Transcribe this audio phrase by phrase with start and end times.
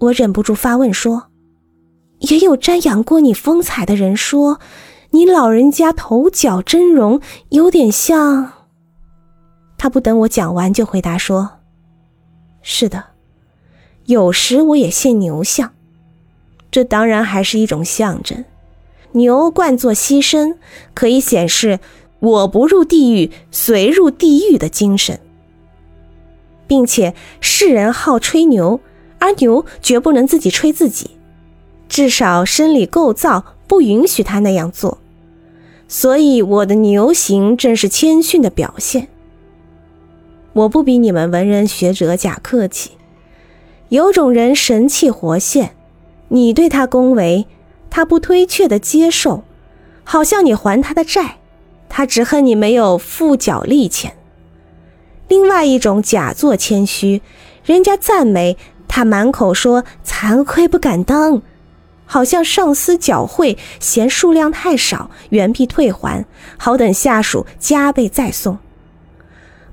[0.00, 1.30] 我忍不住发问说
[2.30, 4.60] ：“也有瞻仰过你风采的人说，
[5.10, 8.52] 你老人家头角峥嵘，有点像……”
[9.76, 11.58] 他不等我讲完就回答说
[12.62, 13.04] ：“是的，
[14.06, 15.72] 有时我也献牛像，
[16.70, 18.44] 这当然还是一种象征。
[19.12, 20.56] 牛惯作牺牲，
[20.94, 21.80] 可以显示
[22.20, 25.18] 我不入地狱随入地狱的精神，
[26.66, 28.80] 并且世人好吹牛，
[29.18, 31.10] 而牛绝不能自己吹自己，
[31.88, 34.98] 至少生理构造不允许它那样做。
[35.88, 39.08] 所以我的牛行正是谦逊的表现。”
[40.54, 42.92] 我不比你们文人学者假客气。
[43.90, 45.74] 有种人神气活现，
[46.28, 47.46] 你对他恭维，
[47.88, 49.44] 他不推却的接受，
[50.04, 51.36] 好像你还他的债，
[51.88, 54.14] 他只恨你没有付脚利钱。
[55.28, 57.22] 另外一种假作谦虚，
[57.64, 58.56] 人家赞美
[58.98, 61.40] 他，满口说惭愧不敢当，
[62.04, 68.58] 好像上司缴会嫌数量太少，原币退还，好等下属加倍再送。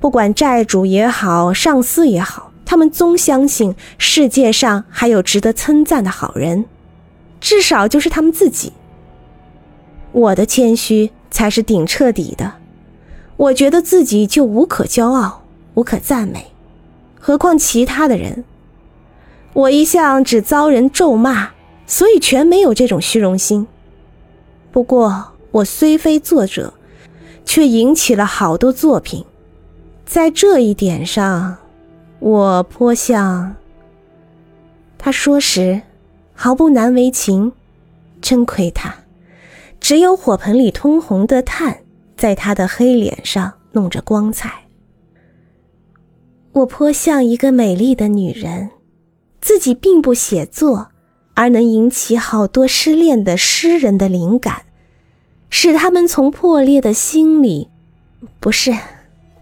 [0.00, 6.64] 不管债主也好，上司也好，他们总相信世界上还有值得称赞的好人，
[7.40, 8.72] 至少就是他们自己。
[10.10, 12.54] 我的谦虚才是顶彻底的，
[13.36, 16.50] 我觉得自己就无可骄傲，无可赞美，
[17.20, 18.42] 何况其他的人？
[19.54, 21.50] 我一向只遭人咒骂，
[21.86, 23.66] 所以全没有这种虚荣心。
[24.70, 26.72] 不过我虽非作者，
[27.44, 29.24] 却引起了好多作品。
[30.06, 31.56] 在这一点上，
[32.18, 33.54] 我颇像。
[34.96, 35.82] 他说时，
[36.34, 37.52] 毫不难为情，
[38.20, 38.94] 真亏他，
[39.80, 41.78] 只有火盆里通红的炭，
[42.16, 44.62] 在他的黑脸上弄着光彩。
[46.52, 48.70] 我颇像一个美丽的女人，
[49.42, 50.88] 自己并不写作，
[51.34, 54.62] 而能引起好多失恋的诗人的灵感，
[55.50, 57.68] 使他们从破裂的心里，
[58.40, 58.72] 不是。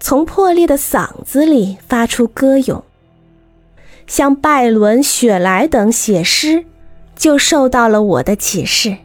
[0.02, 2.82] 从破裂的嗓子里发出歌咏，
[4.06, 6.64] 像拜伦、雪莱等写诗，
[7.14, 8.96] 就受到了我的启示；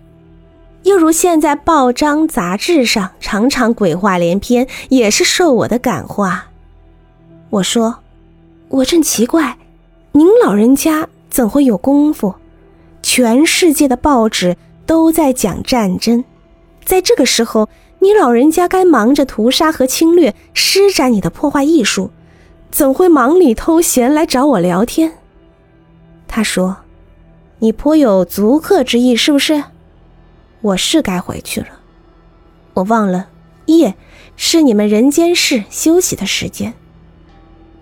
[0.84, 6.46] 又如现在报章杂志上常常鬼话连篇，也是受我的感化。
[7.50, 8.00] 我说
[8.70, 9.58] ：“我正奇怪，
[10.16, 12.36] 您老人家怎会有功夫？
[13.04, 14.56] 全世界的报纸
[14.86, 16.24] 都在讲战争，
[16.86, 17.68] 在这个时候。”
[18.00, 22.12] 你老人家该忙着屠杀和侵略，施展你的破坏艺术，
[22.70, 25.14] 怎会忙里偷闲来找我聊天？
[26.28, 26.78] 他说
[27.60, 29.64] ：“你颇有足客之意，是不是？”
[30.62, 31.68] 我是该回去了。
[32.76, 33.30] 我忘了，
[33.66, 33.96] 夜
[34.36, 36.76] 是你们人间世休息的时间。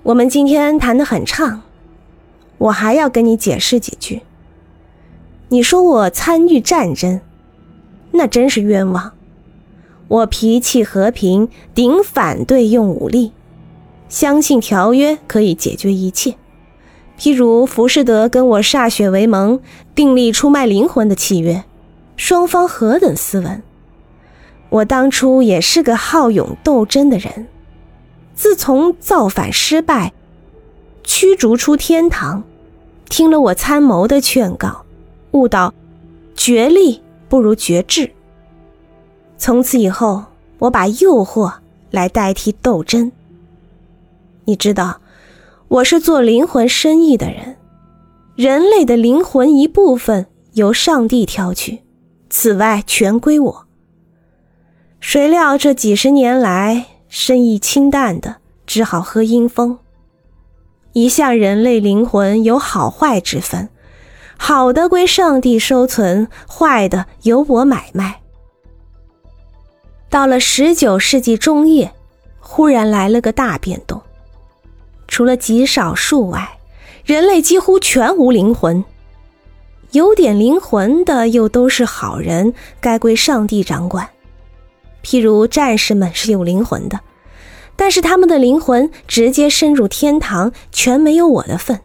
[0.03, 1.63] 我们今天谈得很畅，
[2.63, 4.21] 我还要跟你解释几句。
[5.49, 7.19] 你说我参与战争，
[8.11, 9.11] 那真是冤枉。
[10.07, 13.33] 我脾气和平，顶反对用武力，
[14.07, 16.35] 相信条约可以解决一切。
[17.19, 19.59] 譬如浮士德跟我歃血为盟，
[19.93, 21.65] 订立出卖灵魂的契约，
[22.15, 23.61] 双方何等斯文。
[24.69, 27.47] 我当初也是个好勇斗争的人，
[28.33, 30.13] 自从造反失败，
[31.03, 32.43] 驱逐出天堂，
[33.15, 34.83] 听了我参谋的劝告，
[35.33, 35.71] 悟到
[36.35, 38.09] 决力不如绝智。
[39.37, 40.23] 从此以后，
[40.57, 41.53] 我把诱惑
[41.91, 43.11] 来代替斗争。
[44.45, 44.99] 你知道，
[45.67, 47.55] 我是做灵魂生意的人，
[48.35, 51.83] 人类的灵魂一部分由上帝挑去，
[52.31, 53.67] 此外全归我。
[54.99, 59.77] 谁料这几十年来，生意清淡的，只好喝阴风。
[60.93, 63.69] 一向人类灵魂有好坏之分，
[64.37, 68.21] 好的归上帝收存，坏的由我买卖。
[70.09, 71.91] 到了十九世纪中叶，
[72.39, 74.01] 忽然来了个大变动。
[75.07, 76.57] 除了极少数外，
[77.03, 78.85] 人类几乎全无灵魂。
[79.91, 84.07] 有点灵魂的又都是好人，该归上帝掌管。
[85.03, 86.99] 譬如战士们是有灵魂的，
[87.75, 91.79] 但是他们的灵魂直接深入天堂，全没有我的份。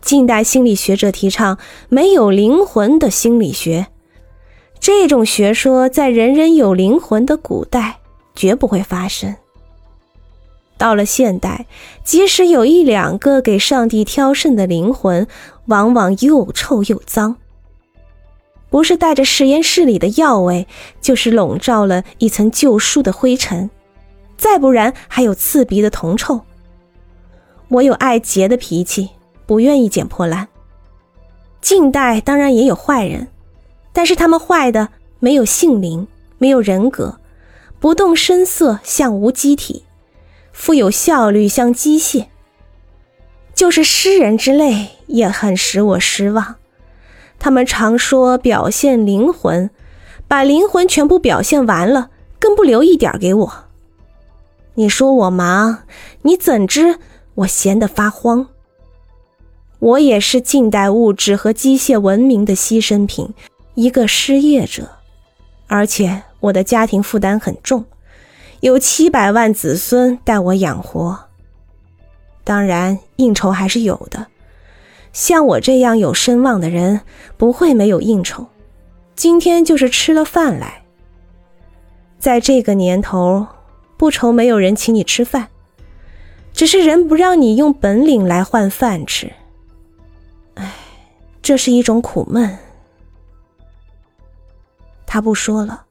[0.00, 1.58] 近代心理学者提倡
[1.88, 3.86] 没有灵魂的心理学。
[4.78, 8.00] 这种学说在人人有灵魂的古代
[8.34, 9.34] 绝不会发生。
[10.76, 11.66] 到了现代，
[12.04, 15.26] 即使有一两个给上帝挑肾的灵魂，
[15.66, 17.36] 往往又臭又脏，
[18.68, 20.66] 不是带着实验室里的药味，
[21.00, 23.70] 就是笼罩了一层旧书的灰尘，
[24.36, 26.42] 再不然还有刺鼻的铜臭。
[27.68, 29.10] 我有爱洁的脾气，
[29.46, 30.48] 不愿意捡破烂。
[31.60, 33.28] 近代当然也有坏人，
[33.92, 36.06] 但是他们坏的没有性灵，
[36.38, 37.18] 没有人格，
[37.80, 39.84] 不动声色，像无机体，
[40.52, 42.26] 富有效率，像机械。
[43.54, 46.56] 就是诗人之类，也很使我失望。
[47.38, 49.70] 他们常说表现灵魂，
[50.28, 53.63] 把灵魂全部表现完了，更不留一点给我。
[54.74, 55.84] 你说我忙，
[56.22, 56.98] 你怎知
[57.34, 58.48] 我闲得发慌？
[59.78, 63.32] 我也是近代物质和机械文明的牺牲品，
[63.74, 64.88] 一个失业者，
[65.66, 67.84] 而且我的家庭负担很重，
[68.60, 71.18] 有七百万子孙待我养活。
[72.42, 74.26] 当然，应酬还是有的。
[75.12, 77.02] 像我这样有声望的人，
[77.36, 78.46] 不会没有应酬。
[79.14, 80.82] 今天就是吃了饭来。
[82.18, 83.46] 在这个年头，
[84.04, 85.48] 不愁没有人请你吃饭，
[86.52, 89.32] 只是人不让你用本领来换饭吃。
[90.56, 90.74] 唉，
[91.40, 92.58] 这是一种苦闷。
[95.06, 95.86] 他不说了，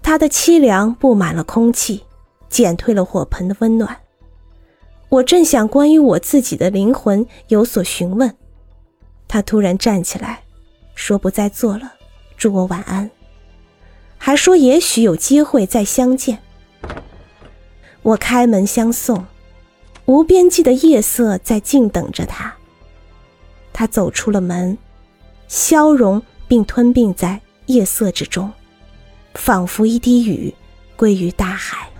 [0.00, 2.04] 他的凄凉布满了空气，
[2.48, 4.02] 减退了火盆的温暖。
[5.08, 8.32] 我正想关于我自己的灵魂有所询问，
[9.26, 10.44] 他突然站起来，
[10.94, 11.94] 说不再做了，
[12.36, 13.10] 祝我晚安，
[14.18, 16.38] 还说也许有机会再相见。
[18.06, 19.26] 我开门相送，
[20.04, 22.54] 无边际的夜色在静等着他。
[23.72, 24.78] 他走出了门，
[25.48, 28.52] 消融并吞并在夜色之中，
[29.34, 30.54] 仿佛一滴雨
[30.94, 31.90] 归于大海。